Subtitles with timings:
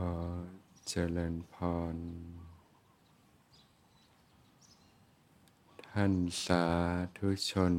[0.00, 0.04] อ
[0.88, 1.54] เจริญพ
[1.94, 1.96] ร
[5.88, 6.64] ท่านสา
[7.16, 7.74] ธุชน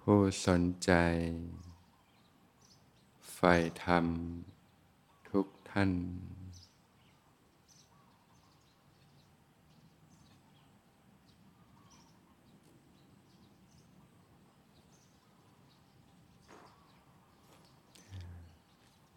[0.00, 0.92] ผู้สนใจ
[3.32, 3.54] ใฝ่
[3.84, 4.06] ธรรม
[5.30, 5.90] ทุกท่าน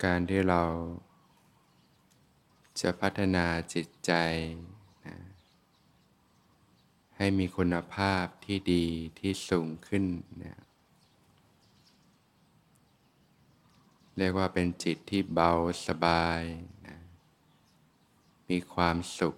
[0.04, 0.64] การที่เรา
[2.82, 4.12] จะพัฒนาจิตใจ
[5.06, 5.18] นะ
[7.18, 8.86] ให้มีคุณภาพที่ดี
[9.20, 10.06] ที่สูงขึ้น
[10.38, 10.60] เนี่ย
[14.18, 15.52] เรียกว่าเป็นจิตที่เบา
[15.88, 16.42] สบาย
[16.88, 17.00] นะ
[18.50, 19.36] มีความสุข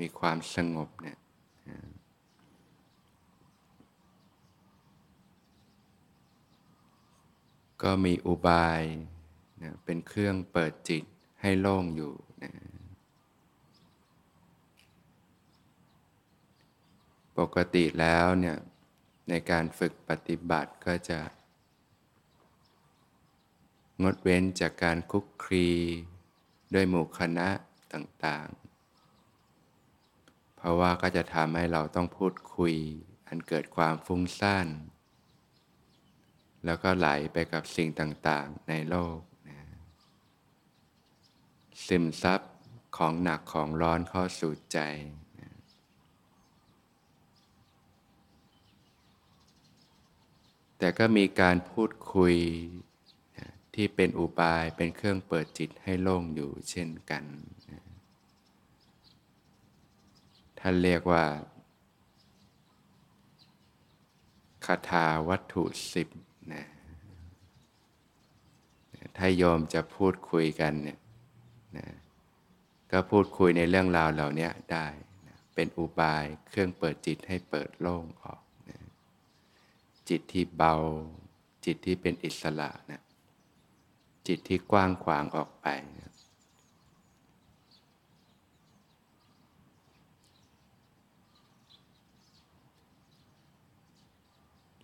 [0.00, 1.18] มีความสงบเนี่ย
[7.82, 8.82] ก็มีอุบาย
[9.62, 11.04] นะเป็นเครื่องเปิดจิต
[11.42, 12.52] ให้โล่งอยู่นะ
[17.38, 18.58] ปกติแล้วเนี่ย
[19.28, 21.20] ในการฝึกปฏิบัติก็จะ
[24.02, 25.68] งดเว้นจากการคุกคลี
[26.74, 27.48] ด้วยหมู่คณะ
[27.92, 28.56] ต่างๆ
[30.56, 32.74] เพราะว่าก็จะทำให้เราต้องพูดคุย
[33.28, 34.68] อันเกิดความฟุ้งซ่าน
[36.64, 39.18] แล้วก็ไหลไปกับสิ่งต่างๆในโลก
[41.86, 42.40] ซึมซับ
[42.96, 44.78] ของหนักของร้อนเข้าสู่ใจ
[50.78, 52.34] แต่ก็มีการพูดคุย
[53.74, 57.24] ที่เป็นอุบายเป็นเครื่องเปิดจิตให้โล่งอยู่เช่นกัน
[60.58, 61.24] ท่านเรียกว่า
[64.64, 66.08] คาถาวัตถุสิบ
[66.52, 66.64] นะ
[69.16, 70.98] ถ้าโยมจะพูดคุยกันเนี่ย
[72.92, 74.86] ก็พูดคุยในเรื่องราวเหล่านี้ได้
[75.26, 78.80] นะเป็นอุบายเครื่องเปิดจิตให้เปิดโล่งออกนะ
[80.08, 80.74] จิตที่เบา
[81.64, 83.02] จิตที่เป็นอิสระนะ
[84.26, 85.66] จิตที่กว้างขวางออกไป
[85.98, 86.12] นะ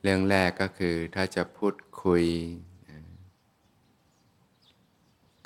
[0.02, 2.24] เรื่องแรกก็คือถ้าจะพูดคุย
[2.90, 3.00] นะ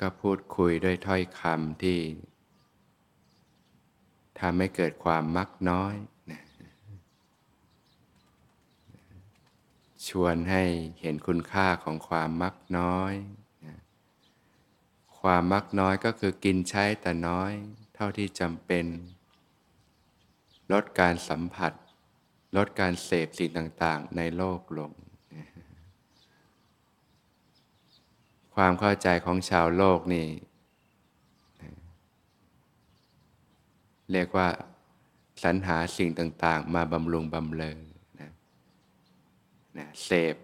[0.01, 1.99] ก็พูดคุยด้วยถ้อยคำที่
[4.41, 5.95] ทำให้เกิดความมักน้อย
[6.31, 6.43] นะ
[10.09, 10.63] ชวนให้
[11.01, 13.15] เห็นคุณค่าของความมักน้อย
[13.67, 13.77] นะ
[15.21, 17.53] ความมักน้อยก็คือกินใช้แต่น้อย
[17.95, 18.87] เท่าที่จำเป็น
[20.73, 21.73] ลดการสัมผัส
[22.57, 24.91] ลดการเสพสิ่งต่างๆ ในโลกลง
[25.37, 25.47] นะ
[28.55, 30.27] ความเข้าใจของชาวโลกนี่
[31.63, 31.73] นะ
[34.13, 34.49] เรียกว่า
[35.43, 37.79] สรรหาสิ่งต่าง ๆ มาบำรุงบำเรอ
[38.21, 38.31] นะ
[39.79, 40.37] นะเสพ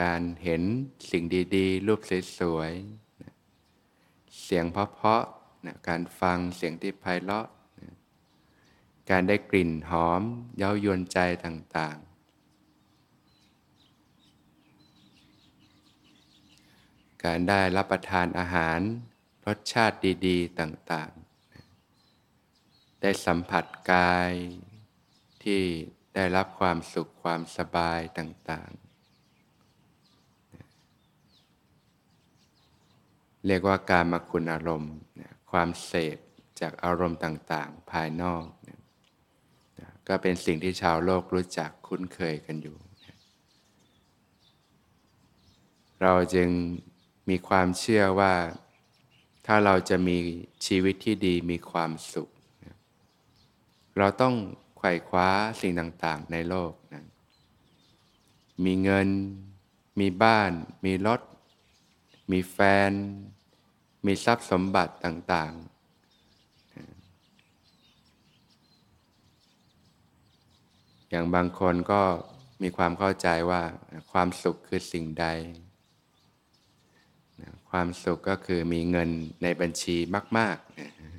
[0.00, 0.62] การเห็น
[1.10, 1.24] สิ่ง
[1.56, 2.00] ดีๆ รูป
[2.38, 3.32] สวยๆนะ
[4.42, 7.46] เสียงเพราะๆนะการฟังเสียงที่ไพเราะ
[7.80, 7.92] นะ
[9.10, 10.22] การได้กลิ่นหอม
[10.56, 12.14] เย้ายวนใจต่างๆ
[17.24, 18.80] การได้รับประทานอาหาร
[19.46, 21.23] รสชาติดี ๆ ต่าง ๆ
[23.06, 24.32] ได้สัมผัสกาย
[25.42, 25.62] ที่
[26.14, 28.78] ได้รับความสุขความสบายต่างๆ
[33.46, 34.94] เรียกว่าการมาคุณอารมณ์
[35.50, 36.18] ความเสพ
[36.60, 38.80] จากอารมณ์ต่างๆ ภายนอกนะ
[40.08, 42.76] ก็เป็นสิ่งที่ชาวโลกรู้จักคุ้นเคยกันอยู่
[46.02, 46.48] เราจึง
[47.28, 48.34] มีความเชื่อว่า
[49.46, 50.18] ถ้าเราจะมี
[50.66, 52.28] ชีวิตที่ดีมีความสุข
[53.98, 54.34] เราต้อง
[54.76, 55.28] ไขว่คว้า
[55.60, 57.04] สิ่งต่างๆ ในโลกนะ
[58.64, 59.08] มีเงิน
[60.00, 60.50] มีบ้าน
[60.84, 61.20] มีรถ
[62.32, 62.58] มีแฟ
[62.88, 62.90] น
[64.06, 65.74] มีทรัพย์สมบัติต่าง ๆ
[71.10, 72.02] อย่างบางคนก็
[72.62, 73.62] มีความเข้าใจว่า
[74.12, 75.26] ความสุขคือสิ่งใด
[77.70, 79.10] ความสุขก็คือมีเงิน
[79.42, 79.96] ในบัญชี
[80.38, 80.56] มาก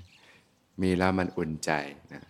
[0.10, 1.72] ๆ มีแล้วมันอุ่นใจ
[2.14, 2.24] นะ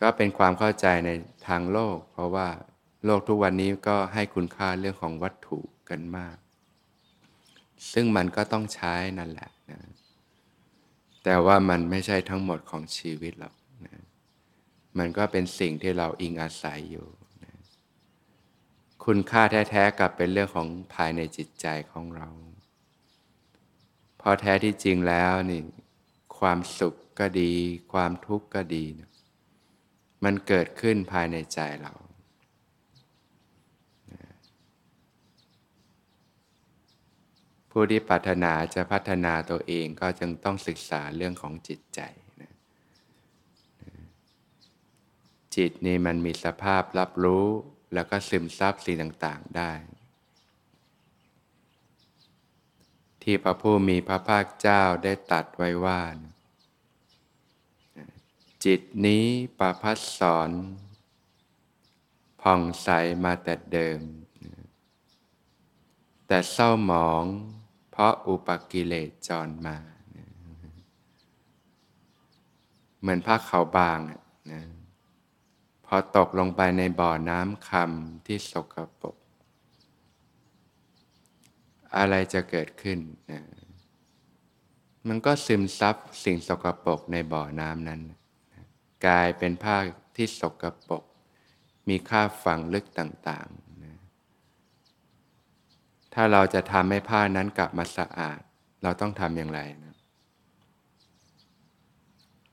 [0.00, 1.10] ก็เป็นความเข้าใจใน
[1.48, 2.48] ทางโลก เพราะว่า
[3.04, 5.58] โลกทุกวันนี้ก็ให้คุณค่าเรื่องของวัตถุ
[5.90, 6.36] กันมาก
[7.92, 9.80] ซึ่งมันก็ต้องใช้นั่นแหละนะ
[11.24, 13.54] แต่ว่ามันไม่ใช่ทั้งหมดของชีวิตหรอก
[13.86, 14.02] นะ
[14.98, 17.06] มันก็เป็นสิ่งที่เราอิงอาศัยอยู่
[17.44, 17.54] นะ
[19.04, 22.28] คุณค่าแท้ๆกับเป็นเรื่องของภายในจิตใจของเรา
[24.20, 25.60] พอแท้ที่จริงแล้วนี่
[26.38, 27.52] ความสุขก็ดี
[27.92, 29.10] ความทุกข์ก็ดีนะ
[30.24, 31.92] มันเกิดขึ้นภายในใจเรา
[37.70, 42.00] ผู้ที่ปรารถนาจะพัฒนาตัวเองก็จึงต้องศึกษาเรื่องของจิตใจ
[42.40, 42.54] นะ
[45.56, 47.46] จิตนี่มันมีสภาพรับรู้
[47.94, 49.72] แล้วก็ซึมซับสิ่งต่างๆได้
[53.22, 56.00] ที่พระผู้มีพระภาคเจ้าได้ตัดไว้ว่า
[58.64, 59.24] จิตนี้
[59.58, 60.50] ประพัสสอน
[62.42, 62.88] ผ่องใส
[63.24, 64.00] มาแต่เดิม
[66.26, 67.24] แต่เศร้าหมอง
[67.90, 69.76] เพราะอุปกิเลสจรมา
[73.00, 73.98] เหมือนผ้าขาวบาง
[74.52, 74.62] นะ
[75.86, 79.16] พอตกลงไปในบ่อน้ำคำที่สกปรก
[81.96, 82.98] อะไรจะเกิดขึ้น
[83.30, 83.42] นะ
[85.08, 88.02] มันก็ซึมซับสิ่งสกปรกในบ่อน้ำนั้น
[89.06, 89.76] กลายเป็นผ้า
[90.16, 91.04] ที่สกปรก
[91.88, 93.98] มีค่าฝังลึกต่างๆนะ
[96.14, 98.40] ถ้าเราจะทำให้ผ้านั้นกลับมาสะอาด
[98.82, 99.94] เราต้องทำอย่างไรนะ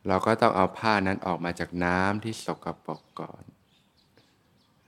[0.07, 3.43] เราก็ต้องเอาผ้านั้นออกมาจากน้ำที่สกปรกก่อน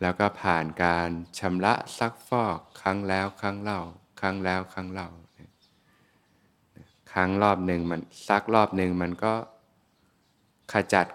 [0.01, 3.81] แล้วก็ผ่านการชำระซักฟอกครั้งแล้วครั้งเล่า
[4.19, 5.09] ครั้งแล้วครั้งเล่า
[7.13, 9.33] ครั้งรอบหนึ่งมันซักรอบหนึ่งมันก็
[10.73, 11.07] ขจัด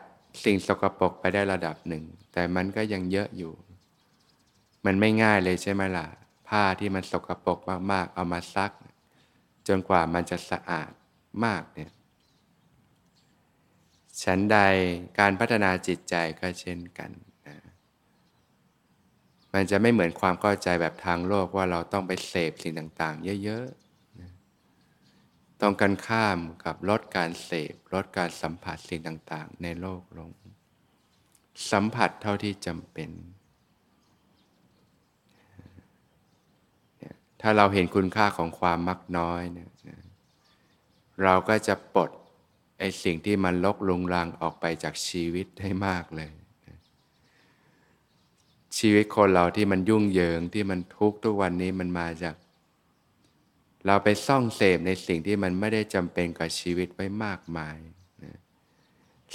[0.44, 3.52] สิ่งสกปรกไปได้ระดับหนึ่ง แต่มันก็ยังเยอะอยู่
[4.84, 6.06] มันไม่ง่ายเลยใช่ไหมล่ะ
[6.48, 7.58] ผ้าที่มันสกปรก
[7.92, 8.72] มากๆ เอามาซัก
[9.68, 10.92] จนกว่ามันจะสะอาด
[11.44, 11.92] มากเนี่ย
[14.22, 14.58] ฉันใด
[15.18, 17.10] การพัฒนาจิตใจก็เช่นกัน
[17.46, 17.58] นะ
[19.54, 23.81] มันจะไม่เหมือนความเข้าใจแบบทางโลกว่าเราต้องไปเสพสิ่งต่าง ๆ เยอะๆนะ
[25.62, 30.30] ต้องกันข้ามกับลดการเสพลดการสัมผัสสิ่งต่าง ๆ ในโลกลง
[31.70, 33.10] สัมผัสเท่าที่จำเป็น
[37.40, 39.70] ถ้าเราเห็นคุณค่าของความมักน้อยเนี่ย
[41.22, 42.10] เราก็จะปลด
[42.78, 46.30] ไอ้สิ่งที่มันลกลุงรังออกไปจากชีวิตให้มากเลย
[48.78, 52.34] ชีวิตคนเราที่มันยุ่งเหยิงที่มันทุกข์ทุกวันนี้มันมาจาก
[53.86, 57.78] เราไปซ่องเสพในสิ่งที่มันไม่ได้จำเป็นกับชีวิตไว้มากมาย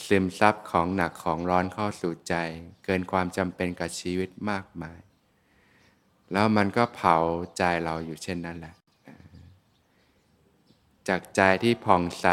[0.06, 2.36] ซึมซับของหนักของร้อนเข้าสู่ใจ
[2.84, 5.00] เกินความจำเป็นกับชีวิตมากมาย
[6.32, 7.18] แล้วมันก็เผา
[7.58, 8.76] ใจเราอยู่เช่นนั้นแหละ
[11.08, 12.28] จากใจที่ผ่องใส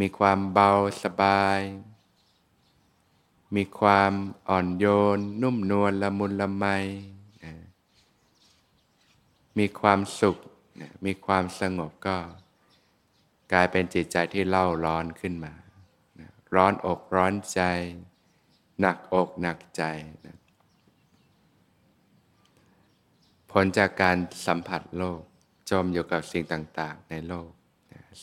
[0.00, 0.70] มีความเบา
[1.02, 1.60] สบาย
[3.56, 4.12] มีความ
[4.48, 4.86] อ่อนโย
[5.16, 6.64] น นุ่มนวลละมุนละไม
[9.58, 10.36] มีความสุข
[11.04, 12.16] มีความสงบก็
[13.52, 15.52] กลายเป็นจิตใจที่เล่าร้อนขึ้นมา
[16.54, 17.60] ร้อนอกร้อนใจ
[18.80, 19.82] หนักอกหนักใจ
[23.50, 24.16] ผลจากการ
[24.46, 25.20] สัมผัสโลก
[25.70, 27.50] จมอยู่กับสิ่งต่างๆ ในโลก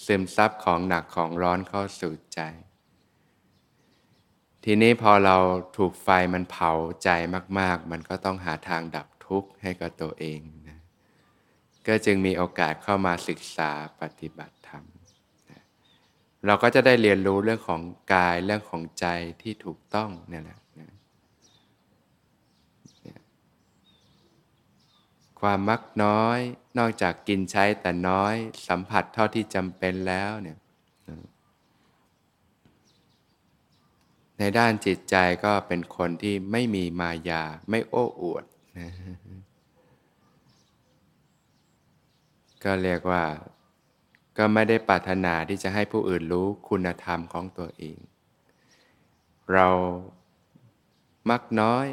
[0.06, 2.42] ซึมซับของหนักของร้อนเข้าสู่ใจ
[4.64, 5.38] ทีนี้พอเรา
[5.78, 6.72] ถูกไฟมันเผา
[7.04, 7.10] ใจ
[7.60, 10.40] มาก ๆ มันก็ต้องหาทางดับทุกข์ให้กับตัวเอง
[11.88, 13.72] ก็จึงมีโอกาสเข้ามาศึกษา
[14.02, 14.84] ปฏิบัติธรรม
[16.46, 17.82] เราก็จะได้เรียนรู้เรื่องของ
[18.14, 19.06] กายเรื่องของใจ
[19.42, 20.60] ที่ถูกต้องนี่แหละ
[25.42, 26.40] ความมักน้อย
[26.78, 28.36] นอกจากกินใช้แต่น้อย
[28.68, 30.58] สัมผัสเท่าที่จำเป็นแล้วเนี่ย
[34.40, 38.44] ในด้านจิตใจก็เป็นคนที่ไม่มีมายาไม่โอ้อวด
[38.80, 38.92] นะ
[42.64, 43.24] ก็เรียกว่า
[44.38, 47.98] ก็ไม่ได้ปรารถนาที่จะให้ผู้อื่นรู้คุณธรรมของตัวเอง
[49.54, 49.68] เรา
[51.30, 51.86] มักน้อย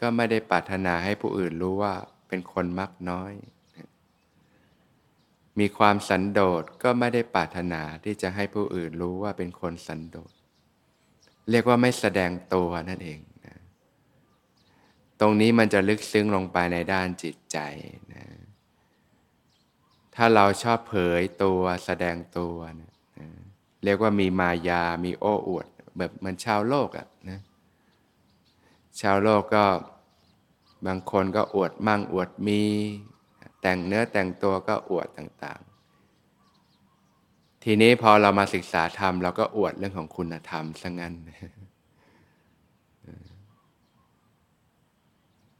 [0.00, 1.94] ก็ไม่ได้ปรารถนาให้ผู้อื่นรู้ว่า
[2.28, 3.32] เป็นคนมักน้อย
[5.58, 10.32] มีความสันโดษก็ไม่ได้ปรารถนาที่จะให้ผู้อื่นรู้ว่าเป็นคนสันโดษ
[11.50, 13.56] เรียกว่าไม่แสดงตัวนั่นเองนะ
[15.20, 17.58] ตรงนี้มันจะลึกซึ้งลงไปในด้านจิตใจ
[18.14, 18.24] นะ
[20.22, 22.92] ถ้าเราชอบเผยตัวแสดงตัวนะ
[23.84, 25.66] เรียกว่ามีมายา มีโอ้อวด
[25.98, 27.40] แบบเหมือนชาวโลกอะนะ
[29.00, 29.64] ชาวโลกก็
[30.86, 32.62] บางคนก็อวดมั่งอวดมี
[33.60, 41.14] แต่งเนื้อแต่งตัวก็อวดต่างๆ ทีนี้พอเรามาศึกษาธรรม เราก็อวดเรื่องของคุณธรรมซะงั้น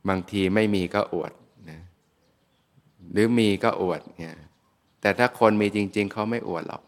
[0.09, 1.33] บางทีไม่มีก็อวด
[1.71, 1.81] นะ
[3.13, 4.35] หรือมีก็อวดเนี่ย
[5.01, 6.83] แต่ถ้าคนมีจริง ๆ เขาไม่อวดหรอก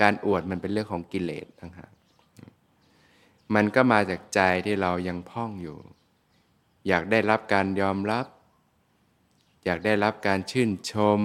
[0.00, 1.92] การอวดมันเป็นเรื่องของกิเลสต่างหาก
[3.54, 5.78] มันก็มาจากใจที่เรายังพ่องอยู่
[6.88, 8.26] อยากได้รับการยอมรับ
[9.64, 11.20] อยากได้รับการชื่นชม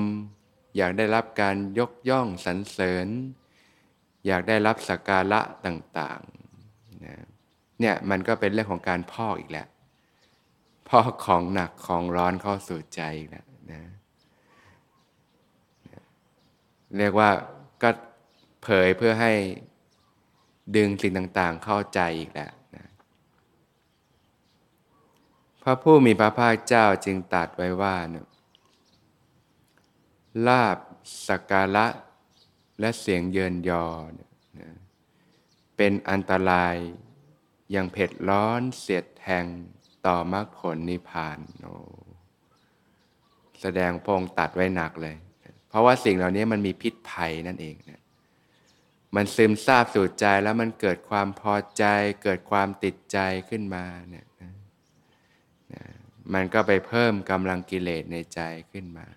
[0.78, 3.08] อยากได้รับการยกย่องสรรเสริญ
[4.28, 7.16] อยากได้รับสักการะต่างๆนะ
[7.80, 9.68] เนี่ยมันก็เป็นเรื่องของการพอกอีกแล้ว
[10.90, 13.82] พอกของหนักของร้อนเข้าสู่ใจแล้วนะ
[16.98, 17.30] เรียกว่า
[17.82, 17.90] ก็
[18.64, 19.34] เผยเพื่อให้
[20.76, 22.88] ดึงสิ่งต่างๆเข้าใจอีกแล้วนะ
[25.64, 28.28] พระผู้มีพระภาคเจ้าจึงตรัสไว้ว่านะ
[30.48, 30.78] ลาบ
[31.28, 31.88] สักการะ
[32.80, 33.86] และเสียงเยินยอ
[34.20, 34.30] นะ
[35.78, 36.76] เป็นอันตราย
[37.76, 39.46] ยังเผ็ดร้อนเสียดแทง
[40.06, 41.68] ต่อมรรคผลนิพพานโอ
[43.62, 45.16] แสดงพงตัดไว้หนักเลย
[45.72, 48.02] เพราะว่าสิ่งเหล่านี้มันมีพิษภัยนั่นเองนะ
[49.16, 51.84] มันซึมซาบสู่ใจแล้วมันเกิดความพอใจ
[52.24, 53.18] เกิดความติดใจ
[53.50, 54.52] ขึ้นมาเนี่ยนะ
[56.34, 59.08] มันก็ไปเพิ่มกำลังกิเลสในใจขึ้นมา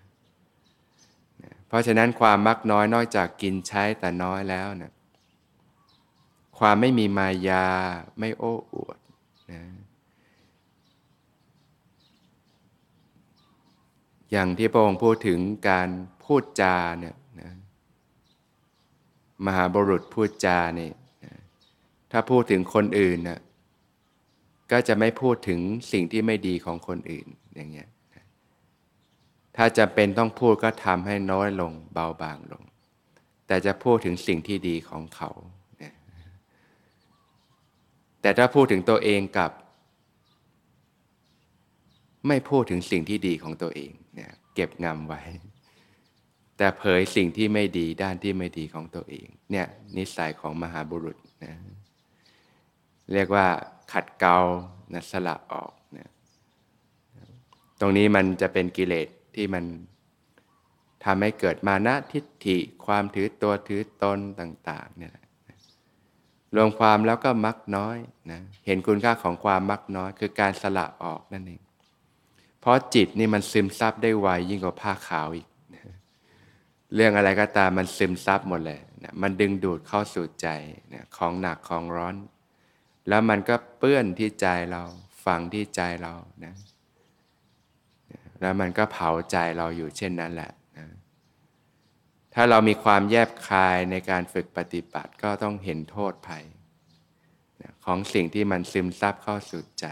[1.43, 4.93] นะเพราะฉะนั้นความมักน้อยนอกจากกินใช้แต่น้อยแล้วนะ
[6.59, 7.67] ความไม่มีมายา
[8.19, 8.97] ไม่โอ้อวด
[9.51, 9.61] นะ
[14.35, 15.39] อย่างที่พระองค์พูดถึง
[15.69, 15.89] การ
[16.25, 17.51] พูดจาเนี่ยนะ
[19.45, 20.93] มหาบุรุษพูดจาเนี่ย
[21.25, 21.33] นะ
[22.11, 23.39] ถ้าพูดถึงคนอื่นนะ
[24.71, 25.59] ก็จะไม่พูดถึง
[25.91, 27.89] สิ่งที่ไม่ดีของคนอื่นอย่างเงี้ย
[29.57, 32.63] ถ้าจะเป็นต้องพูดก็ทำให้น้อยลงเบาบางลง
[33.47, 35.29] แต่จะพูดถึงสิ่งที่ดีของเขา
[38.21, 39.51] แต่ถ้าพูดถึงตัวเองกับ
[42.27, 45.21] ไม่พูดถึงสิ่งที่ดีของตัวเองเนี่ยเก็บงำไว้
[46.57, 49.67] แต่เผยสิ่งที่ไม่ดีด้านที่ไม่ดีของตัวเอง เนี่ย
[49.97, 51.53] นิสัยของมหาบุรุษนะ
[53.13, 53.47] เรียกว่า
[53.91, 54.37] ขัดเกลา
[54.93, 56.07] นะสละออกนะ
[57.79, 59.65] ตรงนี้มันจะเป็นกิเลสที่มัน
[61.05, 65.15] ทำให้เกิดมานะทิฏฐิความถือตัวถือตนต่างๆเนี่ย
[66.55, 67.97] รวมความแล้วก็มักน้อย
[68.31, 71.61] นะเห็นคุณค่าของความมักน้อย คือการสละออกนั่นเอง
[72.65, 75.47] เพราะจิตนี่มันซึมซับได้ไวยิ่งกว่าผ้าขาวอีก
[76.95, 80.47] เรื่องอะไรก็ตามมันซึมซับหมดเลยนะมันดึงดูดเข้าสู่ใจ
[80.93, 82.15] นะของหนักของร้อน
[83.09, 84.83] แล้วมันก็เปื้อนที่ใจเรา
[85.25, 86.13] ฝังที่ใจเรา
[86.45, 86.53] นะ
[88.41, 90.51] แล้วมันก็เผาใจเราอยู่เช่นนั้นแหละ
[92.33, 96.45] ถ้าเรามีความแยบคายในการฝึกปฏิบัติก็ต้องเห็นโทษภัย
[97.85, 99.87] ของสิ่งที่มันซึมซับเข้าสู่ใจ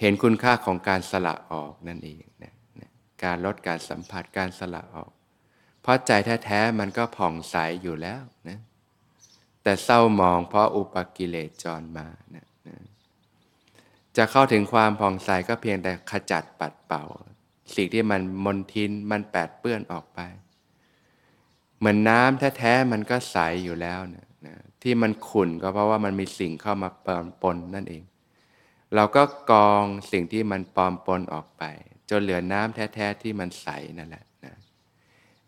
[0.00, 2.54] เห็นคุณค่าของการสละออกนั่นเองนะ
[3.24, 5.10] การลดการสัมผัสการสละออก
[5.82, 6.10] เพราะใจ
[6.44, 8.58] แท้ๆมันก็ผ่องใสอยู่แล้วนะ
[9.62, 12.76] แต่เศร้ามองเพราะอุปกิเลสจรมานะนะ
[14.16, 17.04] จะเข้าถึงความผ่องใสก็เพียงแต่ขจัดปัดเป่า
[17.76, 20.20] สิ่งที่มันมนทินมันแปดเปื้อนออกไป
[21.78, 28.02] เหมือนน้ำแท้ๆมันก็ใสอยู่แล้วนะนะที่มันขุ่นก็เพราะว่ามันมีสิ่งเข้ามาปนปนนั่นเอง
[28.94, 31.62] เราก็กองสิ่งที่มันปลอมปนออกไป
[32.10, 33.66] จนเหลือน้ำแท้ๆที่มันใส
[33.98, 34.54] นั่นแหละนะ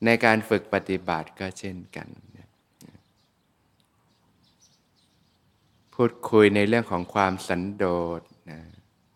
[0.05, 2.49] ในการฝึกปฏิบัติก็เช่นกันนะ
[5.95, 7.87] พูดคุยในเรื่องของความสันโด
[8.19, 8.21] ษ
[8.51, 8.61] นะ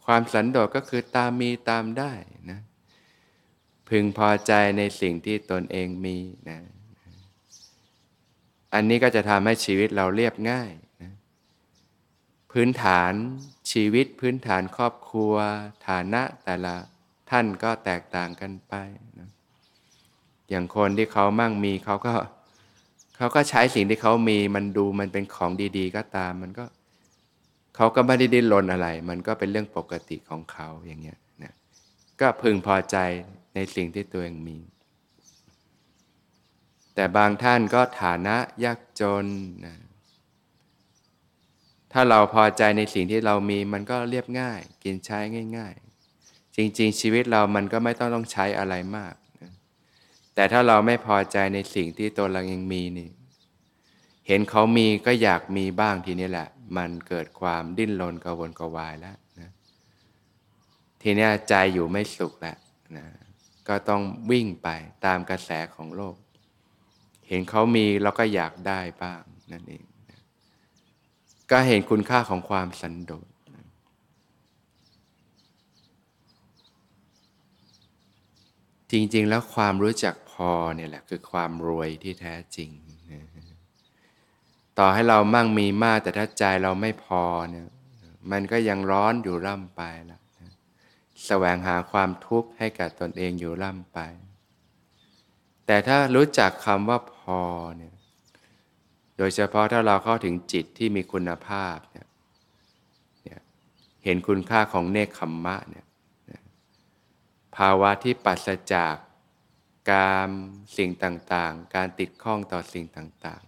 [0.06, 2.12] ความสันโดษก็คือตามมีตามได้
[2.50, 2.60] นะ
[3.88, 6.18] พึงพอใจในสิ่งที่ตนเองมี
[6.50, 6.58] นะ
[8.74, 10.70] อันนี้ก็จะทำให้ชีวิตเราเรียบง่าย
[12.60, 13.12] พื้นฐาน
[13.72, 15.34] ชีวิตพื้นฐานครอบครัว
[15.88, 16.74] ฐานะแต่ละ
[17.30, 18.74] ท่านก็แตกต่างกันไป
[19.18, 19.28] นะ
[20.50, 22.12] อย่างคนที่เขามั่งมีเขาก็
[23.16, 26.64] เขาก็ใช้สิ่งที่เขามีมันดูมันเป็นของดี ๆ ก็ตาม มันก็
[27.76, 31.54] เขาก็ไม่ได้ดิ้นรนอะไร มันก็เป็นเรื่องปกติของเขาอย่างเงี้ยนะ
[32.20, 32.96] ก็พึงพอใจ
[33.54, 34.58] ในสิ่งที่ตัวเองมี
[36.94, 39.26] แต่บางท่านก็ฐานะยากจน
[39.66, 39.76] นะ
[41.98, 45.18] ถ้าเราพอใจในสิ่งที่เรามีมันก็เรียบง่าย กินใช้
[45.56, 45.74] ง่าย
[46.14, 49.52] ๆ จริง ๆ ชีวิตเรามันก็ไม่ต้องต้องใช้อะไรมากนะ
[50.34, 53.10] แต่ถ้าเราไม่พอใจในสิ่งที่ตัวเราเองมีนี่
[54.26, 59.50] เห็นเขามีก็อยากมีบ้างทีนี้แหละ มันเกิดความดิ้นรนกระวนกระวายแล้วนะ
[61.02, 62.56] ทีนี้ใจอยู่ไม่สุขแล้ว
[62.96, 63.06] นะ
[63.68, 64.68] ก็ต้องวิ่งไป
[65.04, 66.16] ตามกระแสของโลก
[67.28, 69.22] เห็นเขามีเราก็อยากได้บ้าง
[69.52, 69.84] นั่นเอง
[71.50, 73.26] ก็เห็นคุณค่าของความสันโดษ
[78.88, 82.70] ทีริง ๆ แล้วความรู้จักพอเนี่ยแหละคือความรวยที่แท้จริง
[84.78, 87.66] ต่อให้เรามั่งมีมากแต่ถ้าใจเราไม่พอเนี่ย
[88.30, 90.20] มันก็ยังร้อนอยู่ร่ำไปละ
[91.26, 93.98] แสวงหาความทุกข์ให้กับตนเองอยู่ร่ำไป
[95.66, 97.40] แต่ถ้ารู้จักคำว่าพอ
[97.76, 97.95] เนี่ย
[99.18, 102.06] โดยเฉพาะถ้าเราเข้าถึงจิตที่มีคุณภาพเนี่ย
[104.04, 105.86] เห็นคุณค่าของเนคขมมะเนี่ย
[107.56, 108.94] ภาวะที่ปัสจาก
[109.92, 110.28] การ
[110.76, 113.42] สิ่งต่างๆ การติดข้องต่อสิ่งต่าง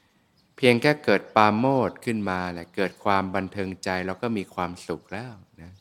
[0.00, 5.72] ๆ เพียงแค่เกิดปาโมดขึ้นมาแหละเกิดความบันเทิงใจเราก็มีความสุขแล้วนะ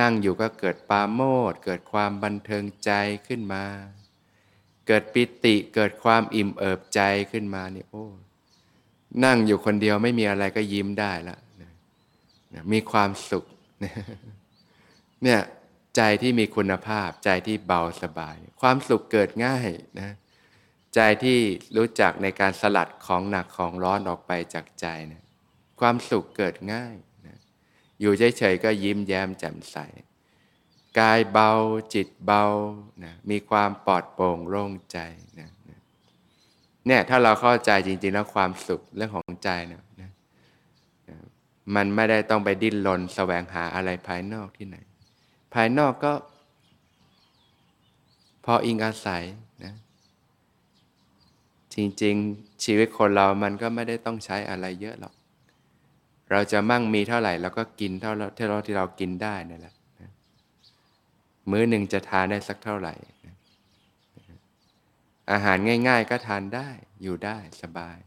[0.00, 2.90] นั่งอยู่ก็เกิดปาโมดเกิดความบันเทิงใจ
[3.26, 3.64] ขึ้นมา
[4.86, 7.00] เกิดปิติเกิดความอิ่มเอิบใจ
[7.32, 8.06] ขึ้นมาเนี่ยโอ้
[9.24, 11.38] นั่งอยู่คนเดียวไม่มีอะไรก็ยิ้มได้ล้ว
[12.72, 13.44] มีความสุข
[15.22, 15.40] เนี่ย
[15.96, 20.14] ใจที่มีคุณภาพ ใจที่เบาสบาย ความสุขเกิดง่ายนะ
[20.94, 21.38] ใจที่
[21.76, 25.22] รู้จักในการสลัดของหนักของร้อนออกไปจากใจนะ
[25.80, 26.94] ความสุขเกิดง่าย
[27.26, 27.38] นะ
[28.00, 29.76] อยู่เฉยๆก็ยิ้มแย้มแจ่มใส
[30.98, 31.50] กายเบา
[31.94, 32.44] จิตเบา
[33.04, 34.98] นะมีความปลอดโปร่งโล่งใจ
[35.38, 35.50] นะ
[36.86, 40.10] เนี่ยถ้าเราเข้าใจจริง ๆ แล้วความสุขเรื่องของใจเนี่ยนะ
[41.74, 44.76] มันไม่ได้ต้องไปดิ้นรนแสวงหาอะไรภายนอกที่ไหน
[45.54, 46.12] ภายนอกก็
[48.44, 49.24] พออิงอาศัย
[49.64, 49.74] นะ
[51.74, 55.14] จริง ๆ ชีวิตคนเรามันก็ไม่ได้ต้องใช้อะไรเยอะหรอก
[56.30, 59.74] เราจะมั่งมีเท่าไหร่เราก็กินเท่าที่เราที่เรากินได้นี่แหละ
[61.50, 62.94] มื้อหนึ่งจะทานได้สักเท่าไหร่
[65.32, 65.58] อาหาร
[65.88, 66.68] ง่าย ๆ ก็ทานได้
[67.02, 67.98] อยู่ได้สบาย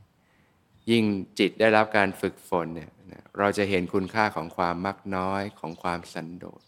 [0.91, 1.03] ยิ่ง
[1.39, 2.91] จิตได้รับการฝึกฝนเนี่ย
[3.37, 6.61] เราจะเห็นคุณค่าของความมักน้อยของความสันโดษ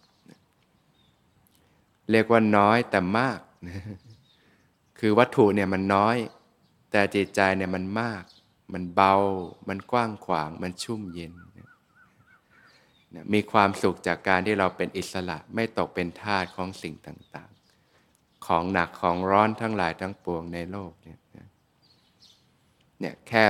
[2.12, 3.40] เรียกว่าน้อยแต่มาก
[5.00, 6.18] คือวัตถุเนี่ยมันน้อย
[6.92, 8.24] แต่จิตใจเนี่ยมันมาก
[8.74, 9.16] มันเบา
[9.70, 11.34] มันกว้างขวาง มันชุ่มเย็น
[13.34, 21.20] มีความสุขจากการที่เราเป็นอิสระไม่ตกเป็นทาสของสิ่งต่างๆ ของหนักของร้อนทั้งหลายทั้งปวงในโลกเนี่ย
[23.00, 23.44] เนี่ยแค่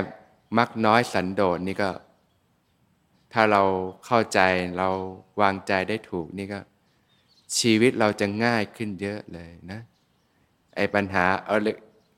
[0.58, 1.90] มักน้อยสันโดษนี่ก็
[3.34, 3.64] ถ้าเรา
[4.06, 4.40] เข้าใจ
[4.78, 4.90] เรา
[5.42, 6.60] วางใจได้ถูกนี่ก็
[7.60, 9.82] ชีวิตเราจะง่ายขึ้นเยอะเลยนะ
[10.76, 11.58] ไอ้ปัญหาเอา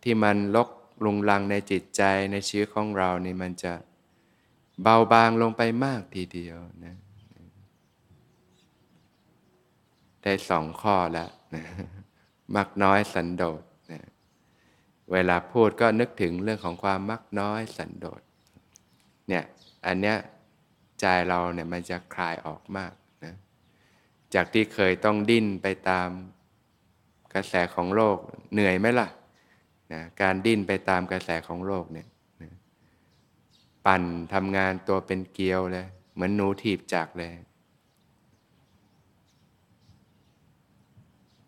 [0.04, 0.70] ที่มันลก
[1.06, 2.02] ลุงลังในจิตใจ
[2.32, 3.74] ในชีวิตของเรานี่มันจะ
[4.82, 6.96] เบาบางลงไปมากทีเดียวนะ
[10.24, 11.64] ได้สองข้อแล้วนะ
[12.56, 14.02] มักน้อยสันโดษนะ
[15.12, 18.22] เวลาพูดก็นึกถึงเรื่องของความมักน้อยสันโดษ
[19.28, 19.44] เนี่ย
[19.86, 20.18] อันเนี้ย
[21.00, 22.94] ใจเราเนี่ยมันจะคลายออกมาก
[23.26, 23.36] นะ
[24.34, 26.10] จากที่เคยต้องดิ้นไปตาม
[27.34, 28.18] กระแสของโลก
[28.54, 29.08] เหนื่อยไหมล่ะ
[29.94, 32.08] นะการดิ้นไปตามกระแสของโลกเนี่ย
[32.42, 32.52] นะ
[33.86, 34.04] ปั่น
[34.34, 37.32] ทำงานตัวเป็นเกลียวเลย เหมือนหนูถีบจักเลย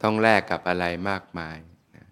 [0.03, 1.57] ต้องแลกกับอะไรมากมาย
[1.95, 2.05] นะ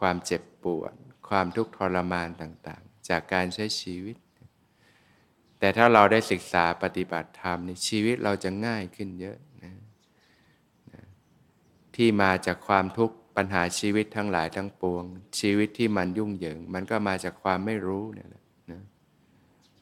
[0.00, 0.92] ความเจ็บปวด
[1.28, 4.16] ความทุกข์ทรมานต่างๆ จากการใช้ชีวิต
[5.58, 9.72] แต่ถ้าเราได้ศึกษาปฏิบัติธรรมในชีวิตเราจะง่ายขึ้นเยอะนะ
[11.96, 15.04] ที่มาจากความทุกข์ปัญหาชีวิตทั้งหลายทั้งปวง
[15.40, 18.82] ชีวิตที่มันยุ่งเหยิง มันก็มาจากความไม่รู้เนี่ยแหละนะ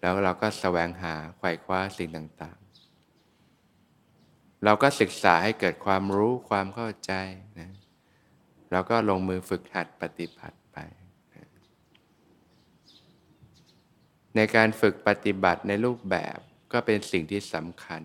[0.00, 2.67] แล้วเราก็แสวงหาไขว่คว้าสิ่งต่างๆ
[4.64, 7.12] เราก็ศึกษาให้เกิดความรู้ความเข้าใจ
[7.60, 7.70] นะ
[8.70, 10.78] เราก็ลงมือฝึกหัดปฏิบัติไป
[11.34, 11.46] นะ
[14.36, 16.38] ในการฝึกปฏิบัติในรูปแบบ
[16.72, 18.02] ก็เป็นสิ่งที่สำคัญ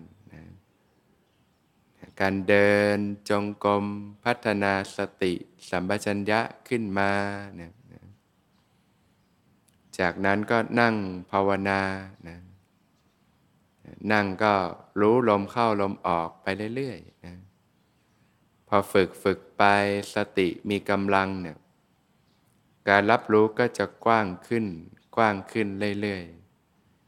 [2.20, 2.98] การเดิน
[3.30, 3.84] จงกรม
[4.24, 5.32] พัฒนาสติ
[5.68, 7.10] สัมปชัญญะขึ้นมา
[7.58, 7.72] นี่ย
[9.98, 10.94] จากนั้นก็นั่ง
[11.30, 11.80] ภาวนา
[12.28, 12.38] นะ
[14.12, 14.54] นั่งก็
[15.00, 17.36] รู้ลมเข้าลมออกไปเรื่อยๆนะ
[18.68, 19.62] พอฝึกฝึกไป
[20.14, 21.58] สติมีกำลังเนี่ย
[22.88, 24.66] การรับรู้ก็จะกว้างขึ้น
[25.16, 25.68] กว้างขึ้น
[26.00, 26.24] เรื่อย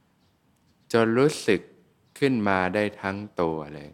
[0.04, 1.60] ๆจนรู้สึก
[2.18, 3.90] ขึ้นมาได้ทั้งตัวเลย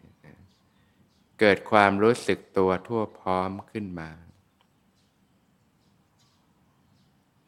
[1.40, 4.10] เกิดความรู้สึกตัวทั่วพร้อมขึ้นมา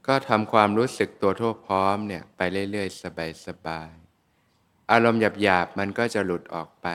[0.07, 3.03] ก็ทำความรู้สึกตัวทั่วพร้อมเนี่ยไปเรื่อยๆ
[3.47, 4.04] สบายๆ
[4.93, 6.87] อารมณ์หยาบๆมันก็จะหลุดออกไป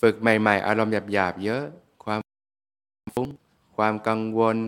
[0.00, 1.64] ฝึกใหม่ๆ อารมณ์หยาบๆเยอะ
[2.04, 2.20] ความ
[3.14, 3.28] ฟุ้ง
[3.76, 4.58] ความกังวล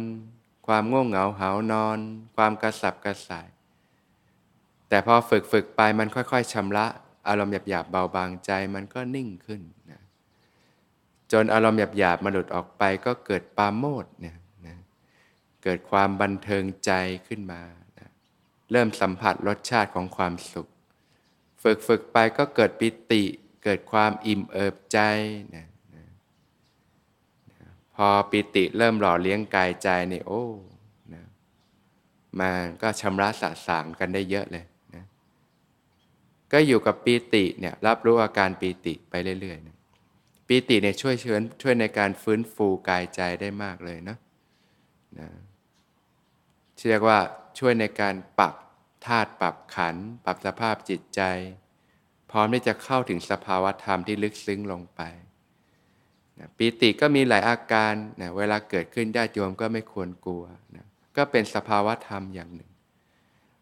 [0.67, 1.99] ความง่วงเหงาหานอน
[2.37, 3.49] ความกระสับกระส่าย
[4.89, 6.87] แต่พอฝึกฝึกไปมันค่อยๆชำระ
[7.29, 10.01] อารมณ์หยาบๆเบาบางใจมันก็นิ่งขึ้นนะ
[11.33, 14.77] จนอารมณ์หยาบๆมาหลุดออกไปก็เกิดปาโมดเนี่ยนะ
[15.63, 16.91] เกิดความบันเทิงใจ
[17.29, 17.63] ขึ้นมา
[17.99, 18.09] นะ
[18.71, 20.69] เริ่มสัมผัสรสชาติของความสุข
[21.65, 23.23] ฝึกฝึกไปก็เกิดปิติ
[23.65, 24.99] เกิดความอิ่มเอิบใจ
[25.57, 26.05] นะนะ
[27.95, 30.45] พอปิติเริ่มหล่อเลี้ยงกายใจนี่โอ้
[31.15, 31.25] นะ
[32.39, 35.05] มันก็ชำระสะสางกันได้เยอะเลยนะ
[36.53, 39.77] ก็อยู่กับปิติเนี่ยรับรู้อาการปิติไปเรื่อยๆนะ
[40.47, 44.17] ปีติเนี่ยช่วยเชิญช่วยในการฟื้นฟูกายใจได้มากเลยนะ
[45.19, 45.29] นะ
[46.89, 47.19] เรียกว่า
[47.59, 48.55] ช่วยในการปรับ
[49.07, 51.21] ธาตุปรับขัน ปรับสภาพจิตใจ
[52.31, 55.01] พร้อมที่จะเข้าถึงสภาวธรรมที่ลึกซึ้งลงไป
[56.39, 60.45] นะปีติก็มีหลายอาการนะเวลาเกิดขึ้นญาติโยมก็ไม่ควรกลัว
[60.77, 60.87] นะ
[61.17, 62.71] ก็เป็นสภาวธรรมอย่างหนึ่ง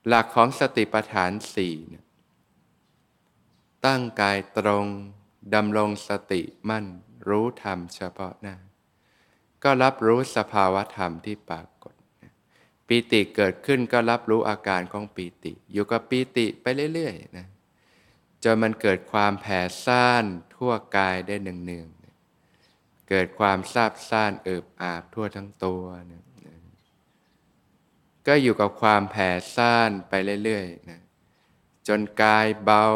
[0.09, 2.05] หลักของสติปัฏฐานสี่นะ
[3.87, 4.87] ตั้งกายตรง
[5.55, 6.87] ดำรงสติมั่น
[7.29, 8.57] รู้ธรรมเฉพาะหน้า
[9.63, 11.92] ก็รับรู้สภาวธรรมที่ปรากฏ
[12.87, 17.47] ปีติเกิดขึ้นก็รับรู้อาการของปีติ อยู่กับปีติไปเรื่อยๆนะ
[18.45, 26.25] จนมันเกิดความแผ่ซ่านทั่วกายได้เนืองๆเกิดความซาบซ่านเอิบอาบทั่วทั้งตัวนะ
[28.27, 30.13] ก็อยู่กับความแผ่ซ่านไป
[30.45, 31.01] เรื่อยๆนะ
[31.89, 32.87] จนกายเบา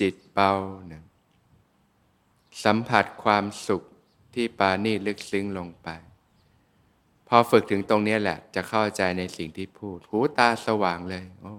[0.00, 0.52] จิตเบา
[0.92, 1.02] นะ
[2.64, 3.82] สัมผัสความสุข
[4.34, 5.88] ที่ปานีลึกซึ้งลงไป
[7.36, 11.54] อฝึกถึงตรงนี้แหละ จะเข้าใจในสิ่งที่พูด หูตาสว่างเลยโอ้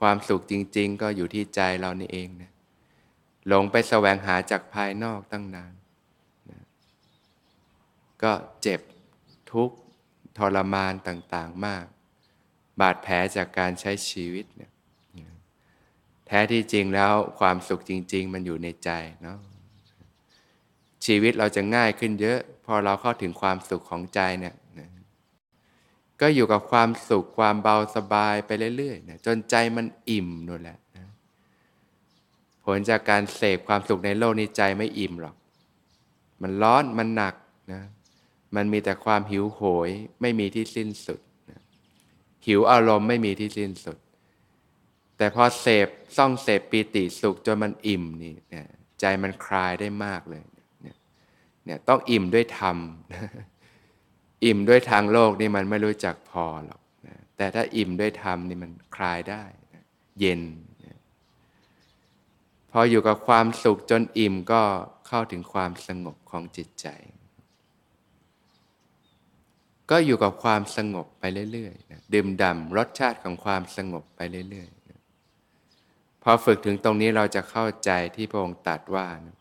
[0.00, 2.50] ความสุขจริง ๆ ก็อยู่ที่ใจเรานี่เองนะ
[3.48, 5.72] หลงไปแสวงหาจากภายนอกตั้งนาน
[6.50, 6.60] นะ
[8.22, 8.80] ก็เจ็บ
[9.52, 9.76] ทุกข์
[10.38, 11.84] ทรมานต่างๆมาก
[12.80, 14.70] บาดแผลจากการใช้ชีวิตเนี่ย
[16.26, 18.90] แท้ที่จริงแล้วความสุขจริง ๆ มันอยู่ในใจ
[19.22, 19.38] เนาะ
[21.06, 24.54] ชีวิตเราจะง่ายขึ้นเยอะ พอเราเข้าถึงความสุขของใจเนี่ย
[26.22, 31.06] ก็อยู่กับความสุขความเบาสบายไปเรื่อยๆนะจนใจมันอิ่มนู่นแหละนะ
[32.64, 35.36] ผลจากการเสพความสุขในโลกนี้ใจไม่อิ่มหรอก
[36.42, 37.34] มันร้อนมันหนัก
[37.72, 37.82] นะ
[38.56, 41.60] มันมีแต่ความหิวโหยไม่มีที่สิ้นสุดนะ
[42.46, 43.98] หิวอารมณ์ไม่มีที่สิ้นสุด
[45.16, 48.64] แต่พอเสพซ่องเสพปีติสุขจนมันอิ่มนี่นะ
[49.00, 50.42] ใจมันคลายได้มากเลย
[50.82, 52.76] เนี่ยต้องอิ่มด้วยธรรม
[54.44, 59.84] อิ่มด้วยทางโลกนี่มันไม่รู้จักพอหรอกนะแต่ถ้าอิ่มด้วยธรรมนี่มันคลายได้นะ
[60.20, 60.42] เย็น
[60.84, 60.98] นะ
[62.70, 64.62] พออยู่กับความสุขจนอิ่มก็
[65.06, 66.88] เข้าถึงความสงบของจิตใจ
[69.90, 75.00] ก็อยู่กับความสงบไปเรื่อยๆนะดื่มด่ำรสชาติของความสงบไปเรื่อยๆนะ
[76.22, 79.36] พอฝึกถึงตรงนี้เราจะเข้าใจที่พระองค์ตรัสว่านะ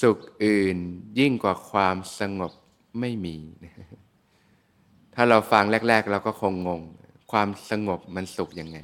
[0.00, 0.76] สุขอื่น
[1.18, 2.52] ยิ่งกว่าความสงบ
[3.00, 3.36] ไม่มี
[5.14, 6.82] ถ้าเราฟังแรก ๆ เราก็คงงง
[7.32, 8.78] ความสงบมันสุขยังไง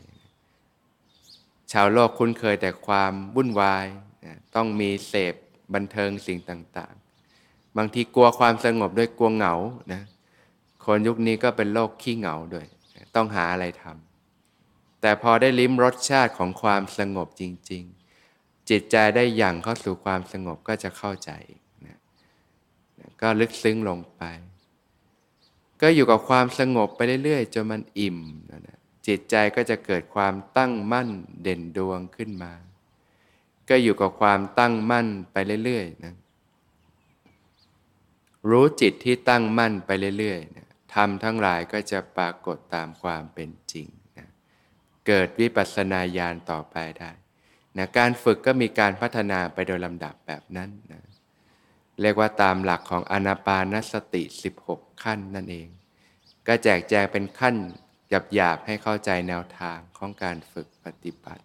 [1.72, 3.86] ชาวโลกคุ้นเคยแต่ความวุ่นวาย
[4.54, 5.34] ต้องมีเสพ
[5.74, 6.94] บันเทิงสิ่งต่าง
[7.34, 9.54] ๆ บางทีกลัวความสงบด้วยกลัวเหงา
[9.92, 10.02] นะ
[10.84, 12.66] คนยุคนี้ก็เป็นโลกขี้เหงาด้วย
[13.14, 17.82] ต้องหาอะไรทำแต่พอได้ลิ้มรสชาติของความสงบจริง
[18.26, 21.30] ๆ จิตใจได้อย่างเข้าสู่ความสงบก็จะเข้าใจ
[23.22, 24.22] ก็ลึกซึ้งลงไป
[25.80, 28.18] ก็อยู่กับความสงบไปเรื่อยๆจนมันอิ่ม
[28.50, 31.08] นะจิตใจก็จะเกิดความตั้งมั่น
[31.42, 32.52] เด่นดวงขึ้นมา
[33.68, 36.14] ก็อยู่กับความตั้งมั่นไปเรื่อยๆนะ
[38.50, 43.86] รู้จิตที่ตั้งมั่นไปเรื่อยๆนะทำทั้งหลายก็จะปรากฏตามความเป็นจริง
[44.18, 44.28] นะ
[45.06, 47.10] เกิดวิปัสสนาญาณต่อไปได้
[47.76, 51.02] นะการฝึกก็มีการพัฒนาไปโดยลำดับแบบนั้นนะ
[52.00, 54.22] เรียกว่าตามหลักของอนาปานสติ
[54.62, 55.68] 16 ขั้นนั่นเอง
[56.46, 57.56] ก็แจกแจงเป็นขั้น
[58.34, 61.44] หยาบๆให้เข้าใจแนวทางของการฝึกปฏิบัติ